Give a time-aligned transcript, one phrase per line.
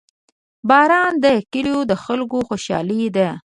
[0.69, 3.29] •باران د کلیو د خلکو خوشحالي ده.